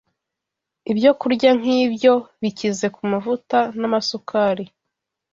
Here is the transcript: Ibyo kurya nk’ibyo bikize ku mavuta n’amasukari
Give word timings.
Ibyo 0.91 1.11
kurya 1.19 1.51
nk’ibyo 1.59 2.13
bikize 2.41 2.87
ku 2.95 3.01
mavuta 3.11 3.57
n’amasukari 3.79 4.65